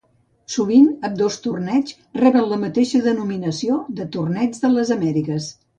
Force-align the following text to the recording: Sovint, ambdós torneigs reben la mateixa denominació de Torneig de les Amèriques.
Sovint, 0.53 0.87
ambdós 1.09 1.37
torneigs 1.43 1.95
reben 2.23 2.49
la 2.55 2.59
mateixa 2.65 3.05
denominació 3.11 3.81
de 4.01 4.13
Torneig 4.19 4.63
de 4.67 4.77
les 4.79 4.99
Amèriques. 4.99 5.55